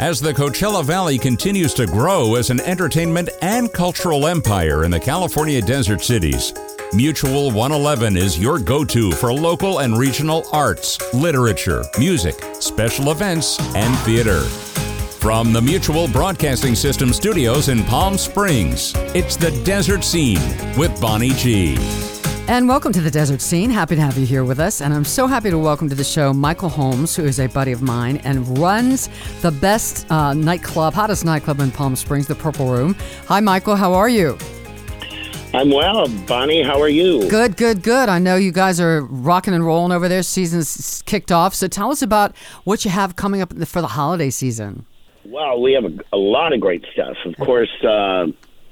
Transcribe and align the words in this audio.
As 0.00 0.20
the 0.20 0.32
Coachella 0.32 0.84
Valley 0.84 1.18
continues 1.18 1.74
to 1.74 1.84
grow 1.84 2.36
as 2.36 2.50
an 2.50 2.60
entertainment 2.60 3.30
and 3.42 3.72
cultural 3.72 4.28
empire 4.28 4.84
in 4.84 4.92
the 4.92 5.00
California 5.00 5.60
desert 5.60 6.02
cities, 6.02 6.54
Mutual 6.92 7.50
111 7.50 8.16
is 8.16 8.38
your 8.38 8.60
go 8.60 8.84
to 8.84 9.10
for 9.10 9.32
local 9.32 9.80
and 9.80 9.98
regional 9.98 10.44
arts, 10.52 11.00
literature, 11.12 11.82
music, 11.98 12.36
special 12.60 13.10
events, 13.10 13.58
and 13.74 13.98
theater. 14.06 14.42
From 15.18 15.52
the 15.52 15.60
Mutual 15.60 16.06
Broadcasting 16.06 16.76
System 16.76 17.12
studios 17.12 17.68
in 17.68 17.82
Palm 17.82 18.16
Springs, 18.16 18.92
it's 19.16 19.34
the 19.34 19.50
Desert 19.64 20.04
Scene 20.04 20.40
with 20.76 20.98
Bonnie 21.00 21.30
G. 21.30 21.76
And 22.48 22.66
welcome 22.66 22.94
to 22.94 23.02
the 23.02 23.10
Desert 23.10 23.42
Scene. 23.42 23.68
Happy 23.68 23.94
to 23.94 24.00
have 24.00 24.16
you 24.16 24.24
here 24.24 24.42
with 24.42 24.58
us. 24.58 24.80
And 24.80 24.94
I'm 24.94 25.04
so 25.04 25.26
happy 25.26 25.50
to 25.50 25.58
welcome 25.58 25.86
to 25.90 25.94
the 25.94 26.02
show 26.02 26.32
Michael 26.32 26.70
Holmes, 26.70 27.14
who 27.14 27.26
is 27.26 27.38
a 27.38 27.46
buddy 27.46 27.72
of 27.72 27.82
mine 27.82 28.16
and 28.24 28.58
runs 28.58 29.10
the 29.42 29.50
best 29.50 30.10
uh, 30.10 30.32
nightclub, 30.32 30.94
hottest 30.94 31.26
nightclub 31.26 31.60
in 31.60 31.70
Palm 31.70 31.94
Springs, 31.94 32.26
the 32.26 32.34
Purple 32.34 32.72
Room. 32.72 32.96
Hi, 33.26 33.40
Michael. 33.40 33.76
How 33.76 33.92
are 33.92 34.08
you? 34.08 34.38
I'm 35.52 35.70
well. 35.70 36.08
Bonnie, 36.26 36.62
how 36.62 36.80
are 36.80 36.88
you? 36.88 37.28
Good, 37.28 37.58
good, 37.58 37.82
good. 37.82 38.08
I 38.08 38.18
know 38.18 38.36
you 38.36 38.50
guys 38.50 38.80
are 38.80 39.02
rocking 39.02 39.52
and 39.52 39.62
rolling 39.62 39.92
over 39.92 40.08
there. 40.08 40.22
Season's 40.22 41.02
kicked 41.04 41.30
off. 41.30 41.54
So 41.54 41.68
tell 41.68 41.90
us 41.90 42.00
about 42.00 42.34
what 42.64 42.82
you 42.82 42.90
have 42.90 43.14
coming 43.14 43.42
up 43.42 43.52
for 43.66 43.82
the 43.82 43.88
holiday 43.88 44.30
season. 44.30 44.86
Well, 45.26 45.60
we 45.60 45.74
have 45.74 45.84
a, 45.84 45.98
a 46.14 46.16
lot 46.16 46.54
of 46.54 46.60
great 46.60 46.86
stuff. 46.94 47.18
Of 47.26 47.36
course, 47.36 47.68
uh, 47.84 48.28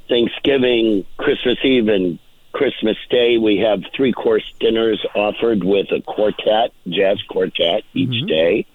Thanksgiving, 0.09 1.05
Christmas 1.19 1.59
Eve, 1.63 1.89
and 1.89 2.19
Christmas 2.61 2.97
Day, 3.11 3.37
we 3.37 3.59
have 3.59 3.83
three 3.95 4.13
course 4.13 4.51
dinners 4.61 5.05
offered 5.15 5.63
with 5.63 5.93
a 5.93 6.01
quartet, 6.01 6.73
jazz 6.89 7.21
quartet 7.29 7.83
each 7.93 8.09
Mm-hmm. 8.09 8.27
day. 8.27 8.67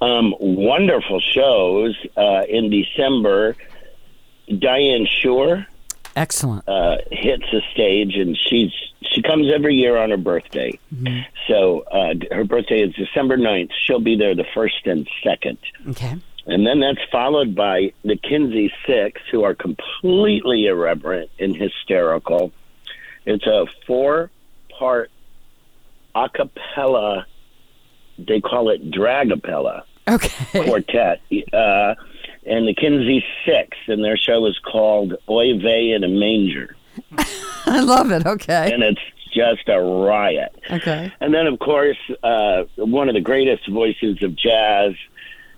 Um, 0.00 0.32
wonderful 0.38 1.18
shows 1.20 1.96
uh, 2.16 2.42
in 2.48 2.70
December. 2.70 3.56
Diane 4.46 5.06
Schuur 5.06 5.66
Excellent. 6.14 6.68
uh, 6.68 6.98
hits 7.10 7.44
the 7.50 7.62
stage, 7.72 8.14
and 8.16 8.36
she's 8.36 8.70
she 9.10 9.22
comes 9.22 9.50
every 9.52 9.74
year 9.74 9.96
on 9.96 10.10
her 10.10 10.16
birthday. 10.16 10.78
So 11.48 11.80
uh, 11.90 12.14
her 12.30 12.44
birthday 12.44 12.80
is 12.82 12.94
December 12.94 13.36
9th. 13.36 13.70
She'll 13.84 14.00
be 14.00 14.16
there 14.16 14.34
the 14.34 14.46
first 14.54 14.86
and 14.86 15.08
second. 15.24 15.58
Okay. 15.88 16.14
And 16.46 16.66
then 16.66 16.80
that's 16.80 17.02
followed 17.10 17.54
by 17.54 17.92
the 18.04 18.16
Kinsey 18.16 18.72
Sicks, 18.86 19.20
who 19.30 19.42
are 19.44 19.54
completely 19.54 20.66
irreverent 20.66 21.30
and 21.40 21.56
hysterical. 21.56 22.52
It's 23.26 23.46
a 23.46 23.66
four 23.86 24.30
part 24.78 25.10
a 26.14 26.28
cappella, 26.28 27.26
they 28.18 28.40
call 28.40 28.70
it 28.70 28.90
dragapella 28.90 29.82
Okay. 30.08 30.28
quartet. 30.64 31.20
Uh, 31.52 31.94
and 32.46 32.68
the 32.68 32.74
Kinsey 32.74 33.24
Sicks, 33.44 33.78
and 33.88 34.04
their 34.04 34.16
show 34.16 34.44
is 34.46 34.58
called 34.58 35.14
Oy 35.28 35.58
Vey 35.58 35.90
in 35.92 36.04
a 36.04 36.08
Manger. 36.08 36.76
I 37.66 37.80
love 37.80 38.12
it. 38.12 38.26
Okay. 38.26 38.70
And 38.72 38.82
it's 38.82 39.00
just 39.32 39.68
a 39.68 39.80
riot. 39.80 40.54
Okay. 40.70 41.10
And 41.20 41.32
then, 41.34 41.46
of 41.46 41.58
course, 41.58 41.96
uh, 42.22 42.64
one 42.76 43.08
of 43.08 43.14
the 43.14 43.20
greatest 43.20 43.66
voices 43.68 44.22
of 44.22 44.36
jazz, 44.36 44.92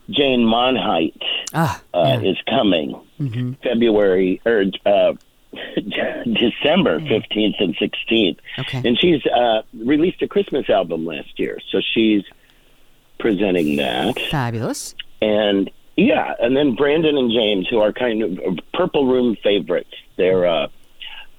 Jane 0.08 0.40
Monheit, 0.46 1.20
Ah, 1.52 1.82
uh, 1.92 2.18
yeah. 2.22 2.30
is 2.30 2.36
coming 2.48 3.56
February 3.62 4.40
or 4.46 4.64
uh, 4.86 5.12
December 6.34 7.00
fifteenth 7.00 7.56
and 7.58 7.74
sixteenth, 7.78 8.38
Okay. 8.58 8.82
and 8.84 8.98
she's 8.98 9.24
uh, 9.26 9.62
released 9.74 10.22
a 10.22 10.28
Christmas 10.28 10.68
album 10.70 11.04
last 11.06 11.38
year, 11.38 11.58
so 11.70 11.80
she's 11.94 12.22
presenting 13.18 13.76
that. 13.76 14.18
Fabulous. 14.30 14.94
And 15.22 15.70
yeah, 15.96 16.34
and 16.40 16.56
then 16.56 16.74
Brandon 16.74 17.16
and 17.16 17.30
James, 17.32 17.66
who 17.68 17.80
are 17.80 17.92
kind 17.92 18.22
of 18.22 18.58
Purple 18.74 19.06
Room 19.06 19.36
favorites, 19.42 19.94
they're 20.16 20.46
uh, 20.46 20.68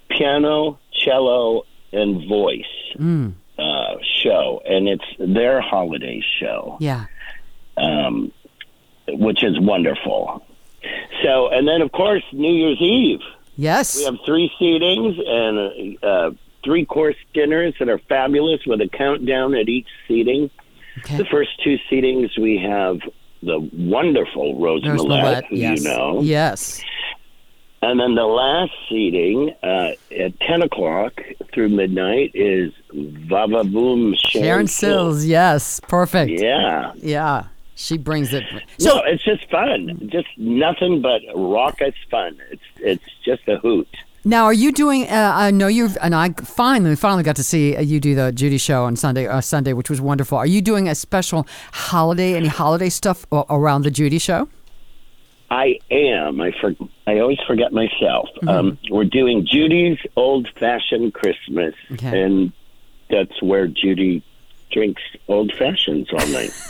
piano, 0.10 0.80
cello, 0.92 1.64
and 1.94 2.28
voice 2.28 2.66
Mm. 2.98 3.34
uh, 3.60 3.96
show, 4.24 4.62
and 4.66 4.88
it's 4.88 5.06
their 5.20 5.62
holiday 5.62 6.24
show 6.40 6.78
Yeah. 6.80 7.06
um, 7.78 8.32
which 9.08 9.44
is 9.44 9.60
wonderful. 9.60 10.44
So, 11.24 11.50
and 11.50 11.68
then 11.68 11.82
of 11.82 11.92
course 11.92 12.24
New 12.32 12.52
Year's 12.52 12.82
Eve, 12.82 13.20
Yes. 13.58 13.98
we 13.98 14.06
have 14.06 14.18
three 14.26 14.52
seatings 14.62 15.20
and 15.28 15.98
uh, 16.04 16.32
three 16.64 16.86
course 16.86 17.16
dinners 17.34 17.74
that 17.80 17.90
are 17.90 18.00
fabulous 18.08 18.62
with 18.66 18.80
a 18.82 18.88
countdown 18.90 19.56
at 19.56 19.68
each 19.68 19.88
seating. 20.08 20.50
Okay. 21.00 21.18
The 21.18 21.26
first 21.26 21.50
two 21.64 21.78
seatings 21.92 22.38
we 22.40 22.58
have 22.60 23.00
the 23.44 23.60
wonderful 23.74 24.60
Rose, 24.60 24.84
Rose 24.88 25.06
Mallett, 25.08 25.46
who 25.46 25.58
yes. 25.58 25.80
you 25.80 25.84
know, 25.90 26.22
Yes. 26.22 26.82
and 27.84 28.00
then 28.00 28.16
the 28.16 28.24
last 28.26 28.72
seating 28.90 29.54
uh, 29.62 29.92
at 30.12 30.40
ten 30.40 30.64
o'clock 30.64 31.22
through 31.54 31.70
midnight 31.70 32.32
is 32.34 32.74
Vava 32.94 33.64
Boom 33.64 34.16
Sharon, 34.18 34.44
Sharon 34.46 34.68
Sills. 34.68 35.26
Yes. 35.26 35.80
Perfect. 35.88 36.32
Yeah. 36.32 36.94
Yeah. 36.96 37.44
She 37.80 37.98
brings 37.98 38.34
it. 38.34 38.44
So 38.80 38.90
So, 38.90 39.04
it's 39.06 39.24
just 39.24 39.50
fun. 39.52 40.10
Just 40.12 40.28
nothing 40.38 41.02
but 41.02 41.22
raucous 41.36 41.94
fun. 42.10 42.38
It's 42.52 42.64
it's 42.78 43.04
just 43.24 43.48
a 43.48 43.58
hoot. 43.60 43.88
now 44.26 44.46
are 44.46 44.54
you 44.54 44.72
doing? 44.72 45.04
Uh, 45.08 45.32
I 45.36 45.52
know 45.52 45.68
you've, 45.68 45.96
and 46.02 46.14
I 46.16 46.30
finally, 46.44 46.96
finally 46.96 47.24
got 47.24 47.36
to 47.36 47.44
see 47.44 47.78
you 47.80 48.00
do 48.00 48.16
the 48.16 48.32
Judy 48.32 48.58
show 48.58 48.84
on 48.86 48.96
Sunday, 48.96 49.28
uh, 49.28 49.42
Sunday, 49.42 49.74
which 49.74 49.90
was 49.92 50.02
wonderful. 50.02 50.38
Are 50.40 50.48
you 50.48 50.62
doing 50.62 50.90
a 50.90 50.96
special 50.96 51.46
holiday, 51.72 52.34
any 52.36 52.48
holiday 52.48 52.90
stuff 52.90 53.26
around 53.32 53.84
the 53.84 53.92
Judy 53.92 54.18
show? 54.20 54.50
I 55.50 55.80
am. 55.92 56.42
I 56.42 56.52
for, 56.60 56.74
I 57.06 57.20
always 57.20 57.40
forget 57.48 57.72
myself. 57.72 58.28
Mm-hmm. 58.38 58.50
Um, 58.50 58.78
we're 58.90 59.06
doing 59.06 59.46
Judy's 59.50 60.00
old 60.16 60.50
fashioned 60.60 61.14
Christmas, 61.14 61.74
Okay. 61.94 62.22
and 62.24 62.52
that's 63.10 63.42
where 63.42 63.68
Judy 63.68 64.24
drinks 64.72 65.02
old 65.28 65.52
fashions 65.58 66.08
all 66.14 66.28
night. 66.28 66.52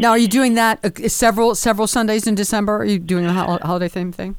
Now, 0.00 0.10
are 0.10 0.18
you 0.18 0.28
doing 0.28 0.54
that 0.54 0.84
uh, 0.84 1.08
several 1.08 1.54
several 1.54 1.86
Sundays 1.86 2.26
in 2.26 2.34
December? 2.34 2.76
Are 2.76 2.84
you 2.84 2.98
doing 2.98 3.24
a 3.26 3.32
hol- 3.32 3.58
holiday 3.62 3.88
theme 3.88 4.12
thing? 4.12 4.36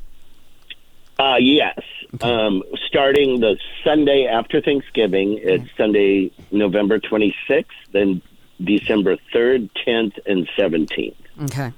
uh, 1.19 1.35
yes. 1.39 1.79
Um, 2.21 2.63
starting 2.87 3.39
the 3.41 3.57
Sunday 3.83 4.25
after 4.25 4.61
Thanksgiving, 4.61 5.37
it's 5.41 5.65
Sunday, 5.77 6.31
November 6.51 6.99
26th, 6.99 7.65
then 7.91 8.21
December 8.63 9.17
3rd, 9.33 9.69
10th, 9.85 10.17
and 10.25 10.47
17th. 10.57 11.15
Okay. 11.43 11.73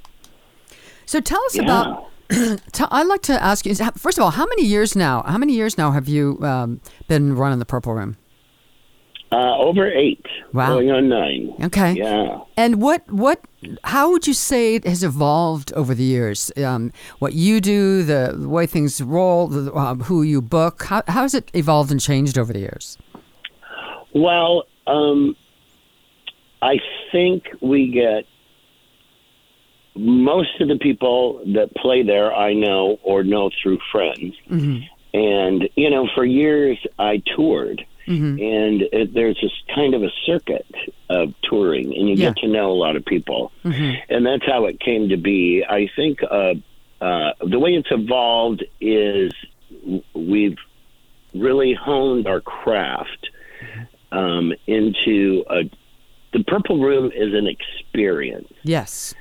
So 1.06 1.20
tell 1.22 1.44
us 1.46 1.56
Yeah. 1.56 1.64
about. 1.64 2.10
Tell, 2.74 2.90
I'd 2.92 3.08
like 3.08 3.22
to 3.24 3.42
ask 3.42 3.66
you. 3.66 3.74
First 3.96 4.18
of 4.18 4.24
all, 4.24 4.32
how 4.32 4.46
many 4.46 4.64
years 4.66 4.96
now? 4.98 5.24
How 5.24 5.38
many 5.38 5.54
years 5.54 5.78
now 5.78 5.92
have 5.92 6.10
you 6.10 6.38
um, 6.42 6.82
been 7.08 7.36
running 7.38 7.60
the 7.60 7.66
Purple 7.66 7.94
Room? 7.94 8.18
Uh, 9.30 9.58
over 9.58 9.92
eight. 9.92 10.26
Wow. 10.54 10.76
Going 10.76 10.90
on 10.90 11.10
nine. 11.10 11.54
Okay. 11.62 11.94
Yeah. 11.94 12.40
And 12.56 12.82
what 12.82 13.10
what 13.12 13.42
how 13.84 14.12
would 14.12 14.26
you 14.26 14.34
say 14.34 14.76
it 14.76 14.86
has 14.86 15.04
evolved 15.04 15.74
over 15.74 15.94
the 15.94 16.04
years? 16.04 16.50
Um, 16.56 16.94
what 17.20 17.34
you 17.34 17.60
do, 17.60 18.04
the, 18.04 18.36
the 18.38 18.48
way 18.48 18.66
things 18.66 19.02
roll, 19.02 19.48
the, 19.48 19.74
uh, 19.74 19.96
who 19.96 20.22
you 20.24 20.42
book. 20.42 20.84
How 20.84 21.04
how 21.08 21.24
has 21.24 21.34
it 21.34 21.52
evolved 21.54 21.92
and 21.92 22.00
changed 22.00 22.38
over 22.38 22.54
the 22.54 22.60
years? 22.60 22.98
Well, 24.14 24.64
um, 24.88 25.36
I 26.62 26.80
think 27.12 27.44
we 27.62 27.92
get 27.92 28.26
most 29.96 30.62
of 30.62 30.70
the 30.70 30.78
people 30.78 31.42
that 31.54 31.76
play 31.76 32.04
there 32.04 32.34
I 32.34 32.54
know 32.54 33.00
or 33.04 33.24
know 33.24 33.50
through 33.62 33.80
friends. 33.92 34.36
And, 35.14 35.70
you 35.76 35.90
know, 35.90 36.08
for 36.16 36.24
years 36.24 36.78
I 37.00 37.22
toured. 37.36 37.86
And 38.40 38.82
it, 38.94 39.14
there's 39.14 39.38
this 39.42 39.52
kind 39.76 39.94
of 39.94 40.02
a 40.04 40.10
circuit 40.26 40.66
of 41.10 41.34
touring, 41.44 41.94
and 41.94 42.08
you 42.10 42.16
Yeah. 42.16 42.30
get 42.30 42.38
to 42.38 42.48
know 42.48 42.72
a 42.72 42.74
lot 42.86 42.96
of 42.96 43.04
people. 43.06 43.52
And 44.10 44.26
that's 44.26 44.46
how 44.46 44.66
it 44.66 44.80
came 44.80 45.10
to 45.10 45.18
be. 45.18 45.64
I 45.68 45.90
think 45.96 46.20
uh, 46.24 46.54
uh, 47.02 47.34
the 47.46 47.60
way 47.60 47.72
it's 47.76 47.92
evolved 47.92 48.64
is 48.82 49.34
we've 50.14 50.58
really 51.36 51.74
honed 51.74 52.28
our 52.28 52.42
craft 52.42 53.30
um, 54.12 54.54
into 54.68 55.44
a. 55.50 55.70
The 56.34 56.44
Purple 56.44 56.80
Room 56.82 57.12
is 57.14 57.34
an 57.34 57.48
experience. 57.48 58.52
Yes. 58.64 59.14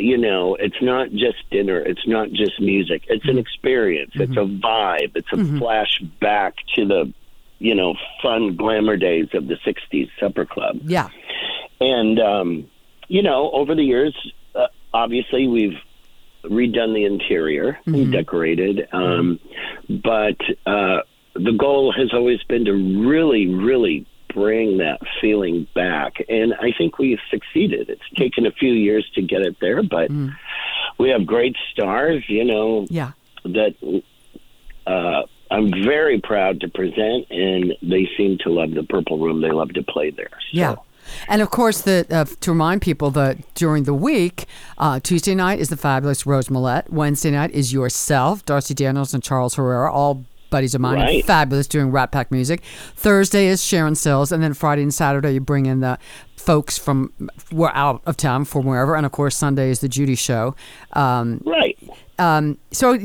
You 0.00 0.16
know, 0.16 0.54
it's 0.54 0.80
not 0.80 1.10
just 1.10 1.38
dinner. 1.50 1.80
It's 1.80 2.06
not 2.06 2.30
just 2.30 2.60
music. 2.60 3.02
It's 3.08 3.26
an 3.28 3.36
experience. 3.36 4.12
It's 4.14 4.32
a 4.32 4.46
vibe. 4.46 5.16
It's 5.16 5.32
a 5.32 5.36
flashback 5.36 6.52
to 6.76 6.86
the, 6.86 7.12
you 7.58 7.74
know, 7.74 7.94
fun 8.22 8.56
glamour 8.56 8.96
days 8.96 9.28
of 9.34 9.46
the 9.48 9.56
'60s 9.66 10.08
supper 10.20 10.44
club. 10.44 10.78
Yeah. 10.84 11.08
And 11.80 12.18
um, 12.20 12.70
you 13.08 13.22
know, 13.22 13.50
over 13.52 13.74
the 13.74 13.82
years, 13.84 14.14
uh, 14.54 14.66
obviously 14.92 15.46
we've 15.48 15.78
redone 16.44 16.94
the 16.94 17.04
interior 17.04 17.78
and 17.86 18.12
decorated, 18.12 18.88
um, 18.92 19.38
but 19.88 20.36
uh, 20.66 21.00
the 21.34 21.52
goal 21.52 21.92
has 21.92 22.12
always 22.12 22.42
been 22.44 22.64
to 22.64 22.72
really, 23.06 23.46
really 23.48 24.06
bring 24.32 24.78
that 24.78 25.00
feeling 25.20 25.66
back. 25.74 26.14
And 26.28 26.54
I 26.54 26.72
think 26.76 26.98
we've 26.98 27.18
succeeded. 27.30 27.88
It's 27.90 28.08
taken 28.16 28.46
a 28.46 28.52
few 28.52 28.72
years 28.72 29.08
to 29.14 29.22
get 29.22 29.42
it 29.42 29.56
there, 29.60 29.82
but 29.82 30.10
we 30.98 31.08
have 31.10 31.26
great 31.26 31.56
stars, 31.72 32.24
you 32.28 32.44
know, 32.44 32.86
Yeah. 32.88 33.12
that 33.44 33.74
uh, 34.86 35.22
I'm 35.50 35.70
very 35.84 36.20
proud 36.20 36.60
to 36.60 36.68
present, 36.68 37.26
and 37.30 37.74
they 37.82 38.08
seem 38.16 38.38
to 38.44 38.50
love 38.50 38.72
the 38.72 38.82
Purple 38.82 39.18
Room. 39.18 39.40
They 39.40 39.50
love 39.50 39.72
to 39.74 39.82
play 39.82 40.10
there. 40.10 40.30
So. 40.30 40.38
Yeah. 40.52 40.74
And 41.26 41.40
of 41.40 41.48
course, 41.50 41.80
the, 41.80 42.06
uh, 42.10 42.26
to 42.40 42.50
remind 42.50 42.82
people 42.82 43.10
that 43.12 43.38
during 43.54 43.84
the 43.84 43.94
week, 43.94 44.44
uh, 44.76 45.00
Tuesday 45.00 45.34
night 45.34 45.58
is 45.58 45.70
the 45.70 45.76
fabulous 45.78 46.26
Rose 46.26 46.50
Mallett. 46.50 46.92
Wednesday 46.92 47.30
night 47.30 47.50
is 47.52 47.72
yourself, 47.72 48.44
Darcy 48.44 48.74
Daniels 48.74 49.14
and 49.14 49.22
Charles 49.22 49.54
Herrera, 49.54 49.90
all 49.90 50.26
buddies 50.50 50.74
of 50.74 50.80
mine, 50.82 50.96
Right. 50.98 51.24
fabulous 51.24 51.66
doing 51.66 51.90
Rat 51.90 52.12
Pack 52.12 52.30
music. 52.30 52.62
Thursday 52.94 53.46
is 53.46 53.64
Sharon 53.64 53.94
Sills, 53.94 54.32
and 54.32 54.42
then 54.42 54.52
Friday 54.52 54.82
and 54.82 54.92
Saturday 54.92 55.32
you 55.32 55.40
bring 55.40 55.64
in 55.66 55.80
the 55.80 55.98
folks 56.36 56.78
from 56.78 57.12
we're 57.52 57.70
out 57.74 58.00
of 58.06 58.16
town 58.16 58.44
from 58.44 58.64
wherever, 58.64 58.94
and 58.94 59.04
of 59.06 59.12
course 59.12 59.36
Sunday 59.36 59.70
is 59.70 59.80
the 59.80 59.88
Judy 59.88 60.14
Show. 60.14 60.54
Um, 60.94 61.40
Right. 61.44 61.76
Um, 62.18 62.58
so 62.72 62.96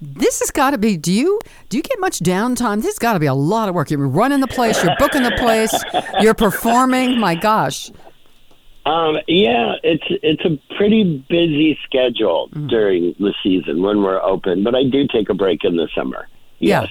this 0.00 0.40
has 0.40 0.50
got 0.50 0.70
to 0.70 0.78
be. 0.78 0.96
Do 0.96 1.12
you 1.12 1.40
do 1.68 1.76
you 1.76 1.82
get 1.82 1.98
much 2.00 2.18
downtime? 2.20 2.76
This 2.76 2.86
has 2.86 2.98
got 2.98 3.14
to 3.14 3.18
be 3.18 3.26
a 3.26 3.34
lot 3.34 3.68
of 3.68 3.74
work. 3.74 3.90
You're 3.90 4.06
running 4.06 4.40
the 4.40 4.46
place. 4.46 4.82
You're 4.82 4.96
booking 4.98 5.22
the 5.22 5.32
place. 5.38 5.72
You're 6.20 6.34
performing. 6.34 7.18
My 7.18 7.34
gosh. 7.34 7.90
Um, 8.86 9.18
yeah, 9.26 9.74
it's 9.82 10.04
it's 10.22 10.42
a 10.44 10.58
pretty 10.76 11.24
busy 11.28 11.78
schedule 11.84 12.48
Mm-hmm. 12.52 12.66
during 12.68 13.14
the 13.18 13.34
season 13.42 13.82
when 13.82 14.02
we're 14.02 14.22
open, 14.22 14.64
but 14.64 14.74
I 14.74 14.84
do 14.84 15.06
take 15.06 15.28
a 15.28 15.34
break 15.34 15.64
in 15.64 15.76
the 15.76 15.88
summer. 15.94 16.26
Yeah. 16.58 16.82
Yes, 16.82 16.90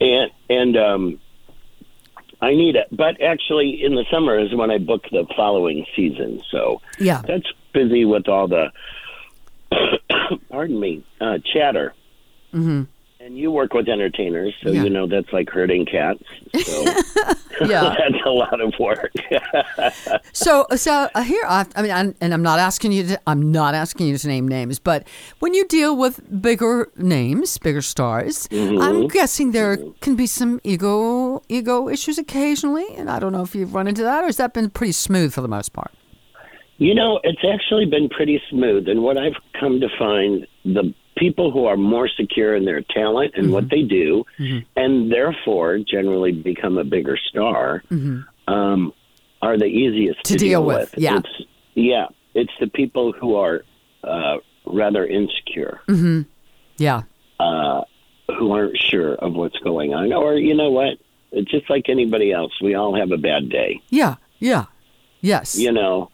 and 0.00 0.30
and 0.50 0.76
um, 0.76 1.20
I 2.42 2.50
need 2.54 2.76
it. 2.76 2.88
But 2.92 3.20
actually, 3.22 3.82
in 3.82 3.94
the 3.94 4.04
summer 4.10 4.38
is 4.38 4.54
when 4.54 4.70
I 4.70 4.78
book 4.78 5.04
the 5.10 5.26
following 5.36 5.86
season. 5.96 6.42
So 6.50 6.80
Yeah. 6.98 7.22
that's 7.26 7.46
busy 7.72 8.04
with 8.04 8.28
all 8.28 8.48
the 8.48 8.70
pardon 10.50 10.78
me 10.80 11.04
uh, 11.20 11.38
chatter. 11.52 11.94
Mm-hmm. 12.52 12.82
And 13.22 13.36
you 13.36 13.50
work 13.50 13.74
with 13.74 13.86
entertainers, 13.86 14.54
so 14.62 14.70
Yeah. 14.70 14.82
you 14.84 14.88
know 14.90 15.06
that's 15.06 15.30
like 15.30 15.50
herding 15.50 15.84
cats. 15.84 16.22
So 16.64 16.84
Yeah. 17.60 17.94
that's 17.98 18.24
a 18.24 18.30
lot 18.30 18.60
of 18.60 18.72
work. 18.80 19.12
So, 20.32 20.66
so 20.76 21.08
uh, 21.14 21.22
here, 21.22 21.42
I, 21.46 21.66
I 21.76 21.82
mean, 21.82 21.90
I'm, 21.90 22.14
and 22.20 22.32
I'm 22.32 22.42
not 22.42 22.58
asking 22.58 22.92
you 22.92 23.06
to, 23.08 23.20
I'm 23.26 23.52
not 23.52 23.74
asking 23.74 24.06
you 24.08 24.16
to 24.16 24.28
name 24.28 24.46
names, 24.48 24.78
but 24.78 25.06
when 25.40 25.52
you 25.54 25.66
deal 25.66 25.96
with 25.96 26.20
bigger 26.40 26.88
names, 26.96 27.58
bigger 27.58 27.82
stars, 27.82 28.48
I'm 28.52 29.08
guessing 29.08 29.52
there 29.52 29.76
can 30.00 30.16
be 30.16 30.26
some 30.26 30.60
ego, 30.64 31.42
ego 31.48 31.88
issues 31.88 32.16
occasionally, 32.18 32.86
and 32.96 33.10
I 33.10 33.18
don't 33.18 33.32
know 33.32 33.42
if 33.42 33.54
you've 33.54 33.74
run 33.74 33.86
into 33.88 34.02
that, 34.02 34.22
or 34.22 34.26
has 34.26 34.36
that 34.38 34.54
been 34.54 34.70
pretty 34.70 34.92
smooth 34.92 35.32
for 35.34 35.40
the 35.42 35.48
most 35.48 35.72
part? 35.72 35.92
You 36.80 36.94
know, 36.94 37.20
it's 37.22 37.44
actually 37.44 37.84
been 37.86 38.08
pretty 38.08 38.42
smooth. 38.50 38.88
And 38.88 39.02
what 39.02 39.18
I've 39.18 39.36
come 39.60 39.80
to 39.80 39.88
find, 39.98 40.46
the 40.64 40.94
people 41.16 41.50
who 41.50 41.66
are 41.66 41.76
more 41.76 42.08
secure 42.08 42.56
in 42.56 42.64
their 42.64 42.80
talent 42.80 43.34
and 43.36 43.52
what 43.52 43.68
they 43.68 43.82
do, 43.82 44.24
and 44.76 45.12
therefore 45.12 45.78
generally 45.78 46.32
become 46.32 46.78
a 46.78 46.84
bigger 46.84 47.18
star, 47.28 47.82
um, 48.48 48.92
are 49.42 49.58
the 49.58 49.66
easiest 49.66 50.24
To 50.24 50.32
to, 50.32 50.38
deal 50.38 50.64
with, 50.64 50.94
yeah. 50.96 51.18
It's, 51.18 51.42
yeah. 51.74 52.06
It's 52.34 52.52
the 52.60 52.66
people 52.68 53.12
who 53.12 53.36
are 53.36 53.62
uh, 54.02 54.38
rather 54.64 55.04
insecure, 55.06 55.80
Yeah. 56.78 57.02
uh, 57.38 57.82
who 58.38 58.52
aren't 58.52 58.78
sure 58.78 59.16
of 59.16 59.34
what's 59.34 59.58
going 59.58 59.92
on. 59.92 60.12
Or, 60.14 60.34
you 60.36 60.54
know 60.54 60.70
what? 60.70 60.94
It's 61.32 61.50
just 61.50 61.68
like 61.68 61.90
anybody 61.90 62.32
else. 62.32 62.52
We 62.62 62.74
all 62.74 62.94
have 62.98 63.10
a 63.12 63.18
bad 63.18 63.50
day. 63.50 63.82
Yeah. 63.90 64.14
Yeah. 64.38 64.64
Yes. 65.20 65.58
you 65.58 65.70
know, 65.72 66.10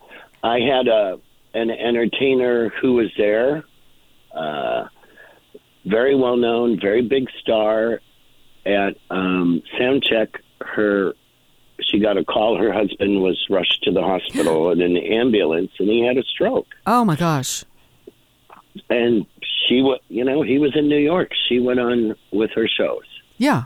I 0.47 0.61
had 0.61 0.87
a 0.87 1.19
an 1.55 1.71
entertainer 1.71 2.69
who 2.81 2.95
was 2.95 3.11
there, 3.17 3.65
uh, 4.35 4.85
very 5.87 6.15
well 6.15 6.37
known, 6.37 6.79
very 6.81 7.03
big 7.03 7.29
star. 7.41 8.01
At 8.65 8.97
um, 9.11 9.63
sound 9.79 10.03
check, 10.03 10.41
her 10.61 11.15
she 11.81 11.99
got 11.99 12.17
a 12.17 12.25
call. 12.25 12.59
Her 12.59 12.73
husband 12.73 13.23
was 13.23 13.45
rushed 13.51 13.83
to 13.85 13.93
the 13.93 14.03
hospital 14.03 14.71
in 14.73 14.81
an 14.81 14.97
ambulance, 14.97 15.73
and 15.79 15.89
he 15.89 16.05
had 16.05 16.17
a 16.17 16.23
stroke. 16.25 16.67
Oh 16.87 17.05
my 17.05 17.17
gosh. 17.17 17.65
And 18.91 19.27
she, 19.67 19.77
you 20.09 20.25
know, 20.25 20.43
he 20.43 20.59
was 20.59 20.77
in 20.77 20.89
New 20.89 20.99
York. 20.99 21.33
She 21.49 21.59
went 21.61 21.81
on 21.81 22.15
with 22.31 22.51
her 22.55 22.69
shows. 22.69 23.05
Yeah. 23.39 23.65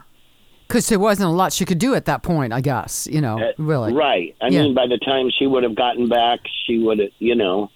Because 0.70 0.86
there 0.86 1.00
wasn't 1.00 1.28
a 1.28 1.32
lot 1.32 1.52
she 1.52 1.64
could 1.64 1.78
do 1.80 1.96
at 1.96 2.04
that 2.04 2.22
point, 2.22 2.52
I 2.52 2.60
guess. 2.60 3.08
You 3.10 3.20
know, 3.20 3.40
Uh, 3.40 3.52
really. 3.58 3.92
Right. 3.92 4.36
I 4.40 4.48
Yeah. 4.50 4.62
mean, 4.62 4.74
by 4.74 4.86
the 4.86 4.98
time 4.98 5.28
she 5.36 5.46
would 5.48 5.64
have 5.64 5.74
gotten 5.74 6.08
back, 6.08 6.38
she 6.64 6.78
would 6.78 7.00
have, 7.00 7.10
you 7.18 7.34
know. 7.34 7.70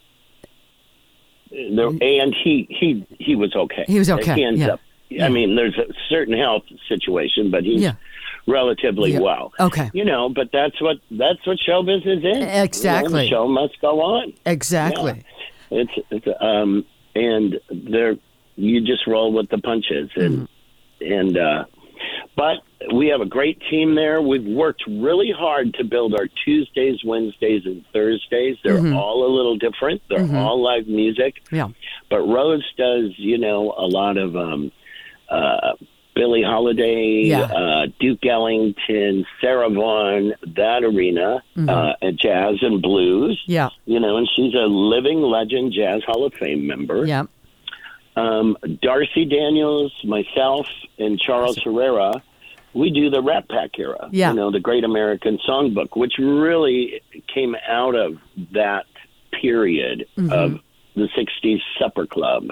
There, 1.50 1.88
and 1.88 2.34
he 2.42 2.66
he 2.70 3.04
he 3.20 3.34
was 3.36 3.54
okay. 3.54 3.82
Mm. 3.82 3.86
He 3.88 3.98
was 3.98 4.10
okay, 4.10 4.34
He 4.34 4.56
yeah. 4.60 4.72
up. 4.74 4.80
I 5.20 5.28
mean, 5.28 5.54
there's 5.54 5.76
a 5.78 5.86
certain 6.08 6.36
health 6.36 6.64
situation, 6.88 7.50
but 7.50 7.62
he's 7.64 7.82
Yeah. 7.82 7.92
relatively 8.46 9.12
Yeah. 9.12 9.20
well. 9.20 9.52
Okay. 9.60 9.88
You 9.92 10.04
know, 10.04 10.28
but 10.28 10.50
that's 10.52 10.80
what 10.80 10.96
that's 11.12 11.44
what 11.46 11.58
show 11.60 11.82
business 11.82 12.18
is. 12.18 12.24
You 12.24 12.40
know, 12.40 12.62
Exactly. 12.62 13.22
the 13.24 13.28
show 13.28 13.46
must 13.48 13.80
go 13.80 14.00
on. 14.00 14.32
Exactly. 14.46 15.22
It's, 15.70 15.92
it's 16.10 16.26
um 16.40 16.84
and 17.14 17.60
there 17.70 18.16
you 18.56 18.80
just 18.80 19.06
roll 19.06 19.32
with 19.32 19.48
the 19.50 19.58
punches 19.58 20.10
and 20.16 20.48
Mm-hmm. 21.00 21.12
and 21.12 21.36
uh 21.38 21.64
but 22.36 22.58
we 22.92 23.08
have 23.08 23.20
a 23.20 23.26
great 23.26 23.60
team 23.70 23.94
there. 23.94 24.20
We've 24.20 24.44
worked 24.44 24.82
really 24.86 25.32
hard 25.36 25.74
to 25.74 25.84
build 25.84 26.14
our 26.14 26.26
Tuesdays, 26.44 27.02
Wednesdays, 27.04 27.62
and 27.64 27.84
Thursdays. 27.92 28.56
They're 28.64 28.74
Mm-hmm. 28.78 28.96
all 28.96 29.26
a 29.26 29.32
little 29.34 29.56
different. 29.56 30.02
They're 30.08 30.36
all 30.36 30.60
live 30.62 30.86
music. 30.88 31.36
Yeah. 31.52 31.68
But 32.10 32.20
Rose 32.22 32.64
does, 32.76 33.10
you 33.16 33.38
know, 33.38 33.72
a 33.76 33.86
lot 33.86 34.16
of 34.18 34.36
um, 34.36 34.72
uh, 35.30 35.72
Billie 36.14 36.42
Holiday, 36.44 37.22
Yeah. 37.24 37.40
uh, 37.42 37.86
Duke 37.98 38.24
Ellington, 38.26 39.24
Sarah 39.40 39.68
Vaughan, 39.70 40.34
that 40.56 40.84
arena, 40.84 41.42
uh, 41.56 41.92
and 42.02 42.18
jazz 42.18 42.56
and 42.62 42.80
blues. 42.82 43.42
Yeah. 43.46 43.70
You 43.86 43.98
know, 44.00 44.16
and 44.18 44.28
she's 44.36 44.54
a 44.54 44.66
living 44.66 45.20
legend, 45.20 45.72
Jazz 45.72 46.02
Hall 46.04 46.24
of 46.24 46.34
Fame 46.34 46.66
member. 46.66 47.04
Yeah. 47.06 47.24
Um, 48.16 48.56
Darcy 48.80 49.24
Daniels, 49.24 49.92
myself, 50.04 50.68
and 50.98 51.18
Charles 51.18 51.58
Herrera, 51.64 52.22
we 52.74 52.90
do 52.90 53.08
the 53.10 53.22
Rat 53.22 53.48
Pack 53.48 53.78
era. 53.78 54.08
Yeah. 54.12 54.30
You 54.30 54.36
know, 54.36 54.50
the 54.50 54.60
Great 54.60 54.84
American 54.84 55.38
Songbook, 55.48 55.96
which 55.96 56.14
really 56.18 57.00
came 57.32 57.54
out 57.68 57.94
of 57.94 58.18
that 58.52 58.86
period 59.40 60.06
Mm-hmm. 60.16 60.30
of 60.32 60.60
the 60.96 61.08
60s 61.16 61.60
supper 61.78 62.06
club, 62.06 62.48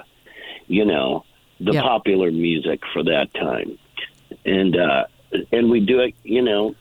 you 0.67 0.83
know, 0.85 1.23
the 1.61 1.71
Yeah. 1.73 1.81
popular 1.81 2.29
music 2.31 2.81
for 2.91 3.01
that 3.03 3.33
time. 3.33 3.77
And, 4.45 4.75
uh, 4.75 5.05
and 5.53 5.69
we 5.71 5.79
do 5.79 5.99
it, 6.01 6.13
you 6.23 6.41
know, 6.41 6.75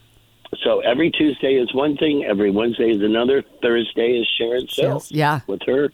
so 0.65 0.81
every 0.81 1.11
Tuesday 1.13 1.55
is 1.55 1.73
one 1.73 1.97
thing, 1.97 2.25
every 2.25 2.51
Wednesday 2.51 2.91
is 2.91 3.01
another, 3.01 3.43
Thursday 3.63 4.19
is 4.19 4.27
Sharon 4.37 4.67
Sills 4.69 5.11
Yeah. 5.13 5.41
with 5.47 5.63
her 5.67 5.93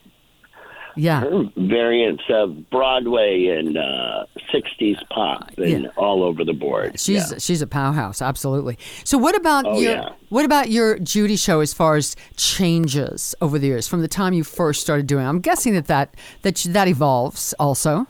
Yeah. 0.99 1.21
her 1.21 1.45
variants 1.57 2.25
of 2.29 2.69
Broadway 2.71 3.47
and 3.47 3.79
uh, 3.79 4.27
60s 4.53 4.99
pop 5.11 5.51
and 5.57 5.85
Yeah. 5.85 5.89
all 5.97 6.23
over 6.23 6.45
the 6.45 6.53
board. 6.53 6.99
She's 7.01 7.31
Yeah. 7.33 7.39
she's 7.39 7.63
a 7.63 7.67
powerhouse, 7.67 8.21
absolutely. 8.21 8.77
So 9.05 9.17
what 9.17 9.37
about 9.37 9.65
Oh, 9.67 9.79
your 9.79 9.93
yeah. 9.93 10.09
what 10.29 10.45
about 10.45 10.71
your 10.71 10.99
Judy 10.99 11.37
show 11.37 11.61
as 11.61 11.73
far 11.73 11.97
as 11.97 12.17
changes 12.37 13.35
over 13.41 13.59
the 13.59 13.67
years 13.69 13.87
from 13.89 14.01
the 14.03 14.09
time 14.09 14.33
you 14.35 14.45
first 14.45 14.81
started 14.81 15.07
doing? 15.07 15.25
it? 15.25 15.29
I'm 15.29 15.41
guessing 15.41 15.75
that 15.75 15.87
that 15.87 16.15
that 16.43 16.57
that 16.71 16.89
evolves 16.89 17.55
also. 17.59 18.07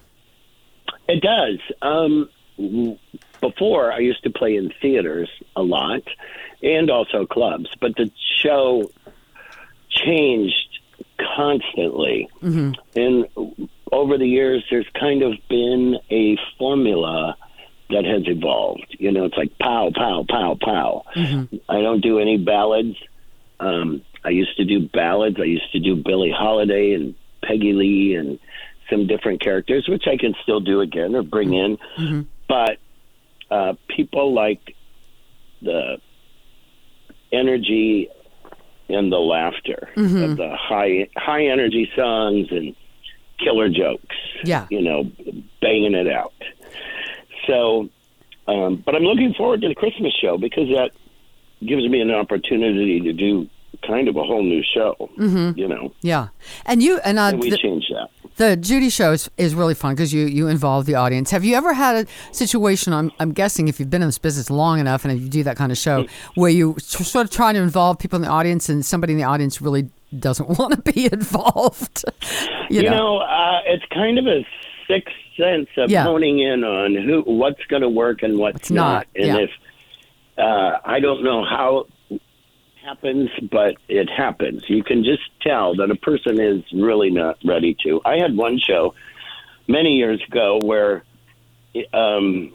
It 1.09 1.23
does. 1.23 1.59
Um, 1.83 2.28
before, 3.40 3.92
I 3.92 3.99
used 3.99 4.23
to 4.25 4.30
play 4.30 4.57
in 4.57 4.73
theaters 4.83 5.28
a 5.54 5.62
lot 5.62 6.02
and 6.62 6.90
also 6.90 7.25
clubs, 7.25 7.68
but 7.80 7.95
the 7.97 8.11
show 8.42 8.90
changed 9.90 10.67
constantly. 11.37 12.28
And 12.94 13.26
over 13.92 14.18
the 14.18 14.26
years, 14.26 14.64
there's 14.70 14.88
kind 14.98 15.22
of 15.22 15.32
been 15.48 15.96
a 16.10 16.37
formula 16.58 17.37
that 17.90 18.04
has 18.04 18.22
evolved. 18.26 18.96
You 18.98 19.10
know, 19.12 19.25
it's 19.25 19.37
like 19.37 19.58
pow, 19.58 19.90
pow, 19.94 20.25
pow, 20.28 20.56
pow. 20.60 21.04
I 21.68 21.80
don't 21.80 22.00
do 22.02 22.18
any 22.18 22.37
ballads. 22.37 22.96
Um, 23.60 24.02
I 24.25 24.30
used 24.30 24.56
to 24.58 24.64
do 24.64 24.88
ballads. 24.88 25.37
I 25.40 25.44
used 25.44 25.72
to 25.72 25.80
do 25.80 25.96
Billie 25.96 26.34
Holiday 26.37 26.92
and 26.92 27.14
Peggy 27.42 27.72
Lee 27.72 28.14
and 28.14 28.38
some 28.90 29.06
different 29.06 29.40
characters, 29.42 29.87
which 29.88 30.04
I 30.06 30.16
can 30.16 30.34
still 30.42 30.60
do 30.60 30.80
again 30.80 31.14
or 31.14 31.22
bring 31.22 31.54
in. 31.54 31.78
But 32.48 32.78
uh, 33.50 33.75
people 33.88 34.34
like 34.34 34.75
the 35.62 35.98
energy 37.32 38.08
and 38.88 39.12
the 39.12 39.18
laughter 39.18 39.88
of 40.30 40.37
the 40.37 40.57
high 40.57 41.09
high 41.16 41.45
energy 41.47 41.90
songs 41.97 42.49
and 42.50 42.75
killer 43.38 43.68
jokes. 43.68 44.16
Yeah. 44.45 44.66
you 44.71 44.83
know, 44.83 45.11
banging 45.61 45.95
it 45.95 46.09
out. 46.09 46.33
So, 47.47 47.88
um, 48.47 48.83
but 48.85 48.95
I'm 48.95 49.02
looking 49.02 49.35
forward 49.35 49.62
to 49.62 49.68
the 49.68 49.75
Christmas 49.75 50.12
show 50.14 50.38
because 50.38 50.68
that 50.68 50.92
gives 51.66 51.88
me 51.88 52.00
an 52.00 52.11
opportunity 52.11 53.00
to 53.00 53.12
do 53.12 53.49
kind 53.87 54.08
of 54.08 54.16
a 54.16 54.23
whole 54.25 54.42
new 54.42 54.62
show. 54.75 54.94
Mm-hmm. 55.18 55.58
You 55.58 55.68
know, 55.68 55.92
Yeah, 56.02 56.28
and 56.66 56.82
you 56.82 56.99
and, 57.04 57.18
uh, 57.18 57.23
and 57.32 57.40
we 57.40 57.50
the, 57.50 57.58
changed 57.58 57.92
that. 57.94 58.08
the 58.37 58.56
Judy 58.56 58.90
show 58.90 59.12
is, 59.12 59.30
is 59.37 59.54
really 59.54 59.75
fun 59.75 59.94
because 59.94 60.12
you 60.12 60.26
you 60.26 60.49
involve 60.49 60.87
the 60.87 60.94
audience. 60.94 61.30
Have 61.30 61.44
you 61.44 61.54
ever 61.56 61.73
had 61.73 62.06
a 62.06 62.35
situation? 62.35 62.92
I'm 62.92 63.11
I'm 63.20 63.32
guessing 63.32 63.68
if 63.68 63.78
you've 63.80 63.90
been 63.90 64.02
in 64.02 64.08
this 64.08 64.18
business 64.18 64.50
long 64.50 64.78
enough 64.80 65.04
and 65.04 65.12
if 65.16 65.20
you 65.23 65.28
do 65.28 65.42
that 65.44 65.56
kind 65.56 65.73
of 65.73 65.78
show 65.78 66.06
where 66.35 66.50
you 66.50 66.75
s- 66.76 66.85
sort 67.08 67.25
of 67.26 67.30
try 67.32 67.52
to 67.52 67.58
involve 67.61 67.99
people 67.99 68.16
in 68.16 68.23
the 68.23 68.28
audience 68.28 68.68
and 68.68 68.85
somebody 68.85 69.12
in 69.14 69.18
the 69.18 69.25
audience 69.25 69.61
really 69.61 69.88
doesn't 70.18 70.49
want 70.58 70.75
to 70.85 70.92
be 70.92 71.06
involved. 71.12 72.04
you, 72.70 72.80
You 72.80 72.82
know. 72.90 72.97
know, 72.97 73.18
uh, 73.18 73.61
it's 73.66 73.85
kind 73.92 74.18
of 74.18 74.26
a 74.26 74.47
sixth 74.87 75.14
sense 75.37 75.68
of 75.76 75.90
Yeah. 75.90 76.02
honing 76.04 76.38
in 76.40 76.64
on 76.64 76.94
who 76.94 77.20
what's 77.23 77.64
going 77.66 77.82
to 77.82 77.88
work 77.88 78.23
and 78.23 78.38
what's 78.38 78.54
What's 78.54 78.70
not, 78.70 79.06
And 79.14 79.26
yeah. 79.26 79.37
if 79.38 79.50
uh, 80.38 80.78
I 80.85 81.00
don't 81.00 81.23
know 81.25 81.44
how 81.44 81.87
happens, 82.88 83.30
but 83.50 83.76
it 83.88 84.09
happens. 84.09 84.62
You 84.68 84.83
can 84.83 85.04
just 85.04 85.23
tell 85.42 85.76
that 85.76 85.90
a 85.90 85.97
person 85.97 86.40
is 86.40 86.62
really 86.73 87.11
not 87.11 87.38
ready 87.45 87.76
to. 87.85 88.00
I 88.04 88.18
had 88.18 88.37
one 88.37 88.59
show 88.59 88.95
many 89.66 89.97
years 89.97 90.23
ago 90.26 90.59
where, 90.62 91.04
um, 91.92 92.52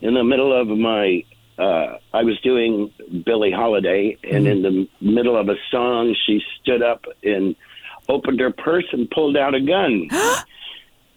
in 0.00 0.14
the 0.14 0.24
middle 0.24 0.58
of 0.58 0.68
my 0.68 1.24
uh, 1.58 1.98
I 2.12 2.24
was 2.24 2.40
doing 2.40 2.92
Billie 3.24 3.52
Holiday, 3.52 4.16
and 4.24 4.46
in 4.46 4.62
the 4.62 4.88
middle 5.00 5.36
of 5.36 5.48
a 5.48 5.54
song, 5.70 6.16
she 6.26 6.42
stood 6.60 6.82
up 6.82 7.04
and 7.22 7.54
opened 8.08 8.40
her 8.40 8.50
purse 8.50 8.86
and 8.92 9.08
pulled 9.10 9.36
out 9.36 9.54
a 9.54 9.60
gun 9.60 10.08
oh 10.12 10.44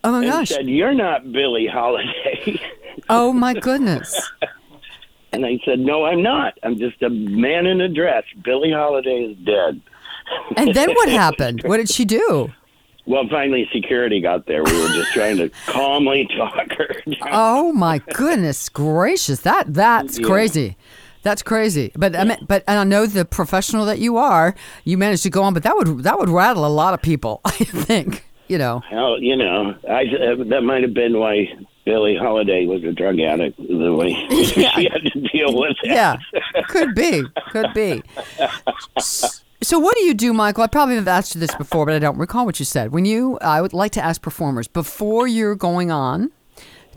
my 0.04 0.20
and 0.20 0.32
gosh! 0.32 0.50
said, 0.50 0.68
"You're 0.68 0.94
not 0.94 1.32
Billie 1.32 1.68
Holiday." 1.68 2.60
Oh 3.10 3.34
my 3.34 3.54
goodness! 3.68 4.32
And 5.38 5.46
I 5.46 5.60
said, 5.66 5.80
"No, 5.80 6.06
I'm 6.06 6.22
not. 6.22 6.54
I'm 6.64 6.78
just 6.78 7.02
a 7.02 7.10
man 7.10 7.66
in 7.66 7.80
a 7.82 7.88
dress. 7.90 8.24
Billie 8.44 8.72
Holiday 8.72 9.24
is 9.32 9.38
dead." 9.46 9.80
And 10.58 10.74
then 10.76 10.90
what 10.94 11.10
happened? 11.26 11.62
What 11.66 11.78
did 11.78 11.90
she 11.90 12.04
do? 12.06 12.52
Well, 13.06 13.24
finally, 13.30 13.70
security 13.72 14.20
got 14.20 14.48
there. 14.48 14.64
We 14.64 14.82
were 14.82 14.90
just 14.90 15.14
trying 15.14 15.38
to 15.38 15.50
calmly 15.68 16.28
talk 16.36 16.70
her 16.74 17.02
down. 17.06 17.30
Oh 17.32 17.72
my 17.72 18.00
goodness 18.14 18.68
gracious! 18.68 19.40
That 19.42 19.74
that's 19.74 20.20
Yeah. 20.20 20.28
crazy. 20.28 20.78
That's 21.24 21.42
crazy. 21.42 21.92
But 21.96 22.16
I 22.16 22.24
mean, 22.26 22.38
but 22.48 22.64
and 22.68 22.80
I 22.80 22.84
know 22.84 23.06
the 23.06 23.26
professional 23.26 23.86
that 23.86 24.00
you 24.00 24.18
are, 24.18 24.56
you 24.84 24.98
managed 24.98 25.24
to 25.24 25.30
go 25.30 25.44
on. 25.44 25.54
But 25.54 25.64
that 25.64 25.76
would 25.78 26.04
that 26.04 26.20
would 26.20 26.30
rattle 26.30 26.66
a 26.66 26.68
lot 26.82 26.94
of 26.94 27.02
people. 27.02 27.40
I 27.46 27.52
think 27.52 28.26
you 28.50 28.58
know. 28.58 28.82
Hell, 28.90 29.22
you 29.22 29.36
know, 29.38 29.76
I 29.90 30.04
uh, 30.04 30.44
that 30.50 30.62
might 30.64 30.84
have 30.84 30.94
been 30.94 31.18
why 31.20 31.48
Billie 31.88 32.18
Holiday 32.18 32.66
was 32.66 32.84
a 32.84 32.92
drug 32.92 33.18
addict. 33.22 33.58
The 33.58 33.94
way 33.94 34.14
she 34.44 34.64
had 34.64 35.02
to 35.04 35.22
deal 35.32 35.58
with 35.58 35.78
it. 35.84 35.92
Yeah, 35.92 36.18
could 36.68 36.94
be, 36.94 37.24
could 37.52 37.74
be. 37.74 38.04
So, 39.00 39.80
what 39.80 39.96
do 39.96 40.04
you 40.04 40.14
do, 40.14 40.34
Michael? 40.34 40.64
I 40.64 40.68
probably 40.68 40.96
have 40.96 41.08
asked 41.08 41.34
you 41.34 41.40
this 41.40 41.56
before, 41.56 41.86
but 41.86 41.96
I 41.96 42.00
don't 42.00 42.18
recall 42.18 42.46
what 42.46 42.60
you 42.60 42.66
said. 42.66 42.92
When 42.92 43.06
you, 43.06 43.40
I 43.40 43.62
would 43.62 43.72
like 43.72 43.94
to 43.94 44.04
ask 44.04 44.22
performers 44.22 44.68
before 44.68 45.28
you're 45.28 45.56
going 45.56 45.90
on 45.90 46.30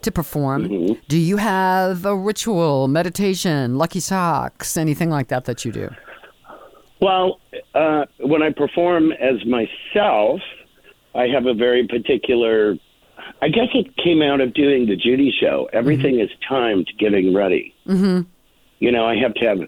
to 0.02 0.11
perform, 0.11 0.97
do 1.09 1.18
you 1.18 1.37
have 1.37 2.04
a 2.04 2.16
ritual, 2.16 2.88
meditation, 2.88 3.78
lucky 3.78 4.00
socks, 4.00 4.76
anything 4.76 5.09
like 5.09 5.28
that 5.28 5.44
that 5.44 5.64
you 5.64 5.70
do? 5.70 5.88
Well, 7.00 7.40
uh, 7.75 8.06
when 8.18 8.42
I 8.42 8.50
perform 8.50 9.12
as 9.12 9.37
myself, 9.47 10.40
I 11.14 11.28
have 11.28 11.47
a 11.47 11.54
very 11.54 11.87
particular. 11.87 12.76
I 13.42 13.49
guess 13.49 13.68
it 13.75 13.97
came 13.97 14.23
out 14.23 14.40
of 14.40 14.52
doing 14.54 14.87
the 14.87 14.97
Judy 14.97 15.32
show. 15.38 15.68
Everything 15.73 16.20
is 16.20 16.28
timed 16.49 16.90
getting 16.99 17.35
ready. 17.35 17.75
Mm-hmm. 17.87 18.23
You 18.80 18.92
know, 18.92 19.06
I 19.06 19.16
have 19.16 19.35
to 19.35 19.47
have. 19.47 19.59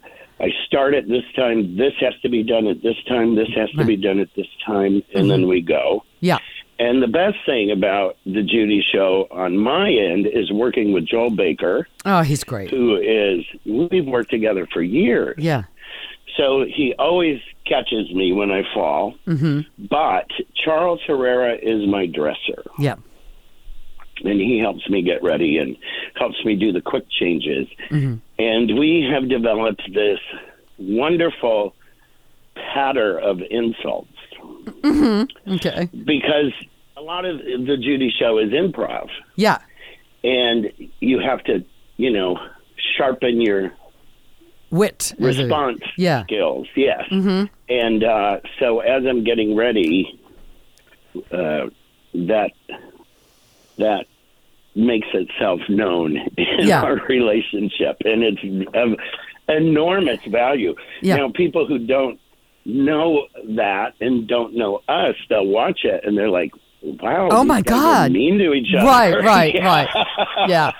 I 0.41 0.49
start 0.67 0.95
at 0.95 1.09
this 1.09 1.23
time. 1.37 1.77
This 1.77 1.93
has 2.01 2.15
to 2.23 2.29
be 2.29 2.43
done 2.43 2.67
at 2.67 2.83
this 2.83 2.97
time. 3.09 3.37
This 3.37 3.49
has 3.55 3.71
to 3.73 3.85
be 3.85 3.97
done 3.97 4.19
at 4.19 4.29
this 4.37 4.47
time, 4.67 5.03
and 5.15 5.31
then 5.31 5.47
we 5.47 5.61
go. 5.63 6.05
Yeah. 6.21 6.39
And 6.79 7.01
the 7.03 7.07
best 7.07 7.37
thing 7.47 7.71
about 7.71 8.17
the 8.27 8.43
Judy 8.43 8.83
show 8.93 9.29
on 9.31 9.57
my 9.57 9.89
end 9.91 10.27
is 10.27 10.51
working 10.51 10.93
with 10.93 11.07
Joel 11.07 11.31
Baker, 11.31 11.87
Oh, 12.05 12.23
he's 12.23 12.43
great. 12.43 12.71
who 12.71 12.97
is 12.97 13.45
we've 13.65 14.07
worked 14.07 14.31
together 14.31 14.67
for 14.73 14.83
years. 14.83 15.37
Yeah. 15.39 15.65
So 16.37 16.65
he 16.67 16.95
always 16.99 17.41
catches 17.67 18.11
me 18.13 18.33
when 18.33 18.51
I 18.51 18.63
fall. 18.75 19.15
Mm-hmm. 19.29 19.87
But 19.89 20.27
Charles 20.65 21.01
Herrera 21.07 21.55
is 21.55 21.87
my 21.89 22.07
dresser, 22.07 22.65
Yeah. 22.79 22.97
And 24.25 24.41
he 24.41 24.59
helps 24.59 24.89
me 24.89 25.03
get 25.03 25.23
ready 25.23 25.59
and 25.59 25.77
helps 26.17 26.43
me 26.45 26.55
do 26.57 26.73
the 26.73 26.81
quick 26.81 27.05
changes. 27.11 27.67
And 27.91 28.79
we 28.79 29.09
have 29.13 29.29
developed 29.29 29.83
this 29.93 30.19
wonderful 30.79 31.75
patter 32.55 33.19
of 33.19 33.41
insults 33.51 34.09
Okay. 35.49 35.89
because 36.05 36.53
a 36.97 37.01
lot 37.01 37.25
of 37.25 37.39
the 37.39 37.77
Judy 37.77 38.13
show 38.19 38.39
is 38.39 38.51
improv, 38.51 39.09
Yeah. 39.37 39.59
and 40.23 40.71
you 41.01 41.19
have 41.21 41.43
to, 41.45 41.65
you 41.97 42.11
know, 42.11 42.39
sharpen 42.97 43.41
your 43.41 43.73
Wit. 44.71 45.15
response 45.19 45.83
Yeah. 45.97 46.23
skills. 46.25 46.69
Yes. 46.77 47.05
And 47.69 48.05
uh, 48.05 48.41
so 48.61 48.81
as 48.81 49.05
I'm 49.07 49.25
getting 49.25 49.57
ready, 49.57 50.19
uh, 51.31 51.67
that 52.15 52.51
that 53.79 54.07
makes 54.75 55.09
itself 55.13 55.61
known 55.69 56.17
in 56.37 56.67
Yeah. 56.67 56.83
our 56.83 56.97
relationship, 57.09 57.97
and 58.05 58.23
it's 58.23 58.43
of 58.75 58.97
enormous 59.49 60.21
value. 60.27 60.75
Yeah. 61.03 61.17
Now, 61.17 61.31
people 61.35 61.67
who 61.67 61.79
don't 61.79 62.19
know 62.65 63.27
that 63.57 63.95
and 64.01 64.27
don't 64.29 64.55
know 64.55 64.81
us, 64.89 65.17
they'll 65.29 65.47
watch 65.47 65.81
it 65.85 66.05
and 66.05 66.17
they're 66.17 66.31
like, 66.31 66.53
"Wow, 66.83 67.29
Oh 67.31 67.45
my 67.45 67.61
God. 67.61 68.13
mean 68.13 68.39
to 68.39 68.53
each 68.53 68.73
other." 68.75 68.87
Right. 68.87 69.15
Right. 69.25 69.55
Yeah. 69.55 69.67
Right. 69.67 70.49
Yeah. 70.49 70.73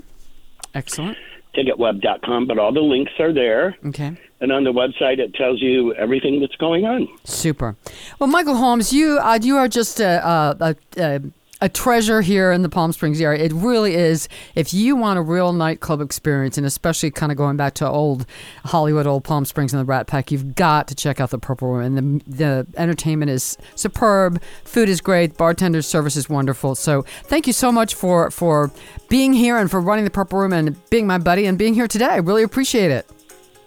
Excellent. 0.75 1.17
ticketweb.com, 1.55 2.45
but 2.47 2.57
all 2.59 2.73
the 2.73 2.81
links 2.81 3.13
are 3.19 3.31
there. 3.33 3.75
Okay. 3.85 4.11
And 4.41 4.51
on 4.51 4.63
the 4.65 4.73
website, 4.73 5.19
it 5.19 5.33
tells 5.35 5.61
you 5.61 5.93
everything 5.93 6.41
that's 6.41 6.55
going 6.57 6.83
on. 6.85 7.07
Super. 7.23 7.77
Well, 8.19 8.27
Michael 8.29 8.55
Holmes, 8.57 8.91
you 8.91 9.19
uh, 9.19 9.39
you 9.41 9.55
are 9.55 9.69
just 9.69 10.01
a, 10.01 10.27
a, 10.27 10.75
a, 10.97 11.21
a 11.63 11.69
treasure 11.69 12.19
here 12.19 12.51
in 12.51 12.61
the 12.61 12.67
Palm 12.67 12.91
Springs 12.91 13.21
area. 13.21 13.41
It 13.41 13.53
really 13.53 13.95
is. 13.95 14.27
If 14.53 14.73
you 14.73 14.97
want 14.97 15.17
a 15.17 15.21
real 15.21 15.53
nightclub 15.53 16.01
experience, 16.01 16.57
and 16.57 16.67
especially 16.67 17.09
kind 17.09 17.31
of 17.31 17.37
going 17.37 17.55
back 17.55 17.73
to 17.75 17.87
old 17.87 18.25
Hollywood, 18.65 19.07
old 19.07 19.23
Palm 19.23 19.45
Springs, 19.45 19.73
and 19.73 19.79
the 19.79 19.85
Rat 19.85 20.05
Pack, 20.05 20.29
you've 20.29 20.55
got 20.55 20.89
to 20.89 20.95
check 20.95 21.21
out 21.21 21.29
the 21.29 21.39
Purple 21.39 21.69
Room. 21.69 21.97
And 21.97 22.21
the 22.27 22.33
the 22.35 22.67
entertainment 22.75 23.31
is 23.31 23.57
superb. 23.75 24.41
Food 24.65 24.89
is 24.89 24.99
great. 24.99 25.37
Bartender 25.37 25.81
service 25.81 26.17
is 26.17 26.27
wonderful. 26.27 26.75
So 26.75 27.03
thank 27.23 27.47
you 27.47 27.53
so 27.53 27.71
much 27.71 27.95
for 27.95 28.29
for 28.29 28.69
being 29.07 29.31
here 29.31 29.57
and 29.57 29.71
for 29.71 29.79
running 29.79 30.03
the 30.03 30.11
Purple 30.11 30.39
Room 30.39 30.51
and 30.51 30.75
being 30.89 31.07
my 31.07 31.17
buddy 31.17 31.45
and 31.45 31.57
being 31.57 31.75
here 31.75 31.87
today. 31.87 32.07
I 32.07 32.17
really 32.17 32.43
appreciate 32.43 32.91
it. 32.91 33.09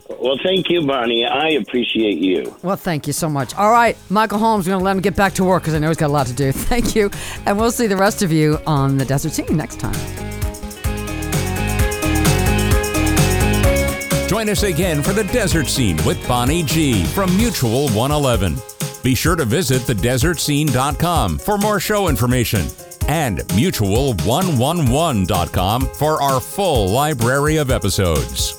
Well, 0.09 0.39
thank 0.43 0.71
you, 0.71 0.87
Bonnie. 0.87 1.27
I 1.27 1.51
appreciate 1.51 2.19
you. 2.19 2.57
Well, 2.63 2.77
thank 2.77 3.07
you 3.07 3.13
so 3.13 3.29
much. 3.29 3.55
All 3.57 3.71
right, 3.73 3.97
Michael 4.09 4.39
Holmes, 4.39 4.67
we're 4.67 4.71
going 4.73 4.81
to 4.81 4.85
let 4.85 4.97
him 4.97 5.03
get 5.03 5.17
back 5.17 5.35
to 5.35 5.45
work 5.45 5.63
because 5.65 5.75
I 5.75 5.79
know 5.81 5.89
he's 5.89 5.97
got 5.97 6.07
a 6.07 6.13
lot 6.13 6.27
to 6.29 6.33
do. 6.33 6.53
Thank 6.53 6.95
you. 6.95 7.11
And 7.45 7.59
we'll 7.59 7.71
see 7.73 7.87
the 7.87 7.97
rest 7.97 8.23
of 8.23 8.31
you 8.33 8.59
on 8.67 8.97
the 8.99 9.05
Desert 9.05 9.33
Scene 9.33 9.57
next 9.57 9.81
time. 9.81 9.95
Join 14.29 14.49
us 14.49 14.63
again 14.65 15.03
for 15.03 15.13
the 15.13 15.25
Desert 15.25 15.67
Scene 15.69 15.97
with 16.05 16.27
Bonnie 16.27 16.63
G 16.65 17.05
from 17.07 17.37
Mutual 17.37 17.89
111. 17.91 18.57
Be 19.03 19.15
sure 19.15 19.37
to 19.37 19.45
visit 19.45 19.83
thedesertscene.com 19.83 21.39
for 21.39 21.59
more 21.59 21.79
show 21.81 22.09
information. 22.09 22.63
and 23.09 23.39
mutual111.com 23.51 25.83
for 25.95 26.21
our 26.21 26.41
full 26.41 26.89
library 26.89 27.57
of 27.57 27.71
episodes. 27.71 28.59